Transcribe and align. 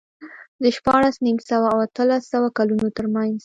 د 0.61 0.63
شپاړس 0.75 1.15
نیم 1.25 1.37
سوه 1.49 1.67
او 1.73 1.79
اتلس 1.87 2.21
سوه 2.33 2.47
کلونو 2.57 2.87
ترمنځ 2.97 3.35